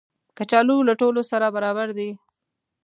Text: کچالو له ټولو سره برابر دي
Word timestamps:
کچالو 0.37 0.77
له 0.87 0.93
ټولو 1.01 1.21
سره 1.31 1.47
برابر 1.55 1.87
دي 1.97 2.09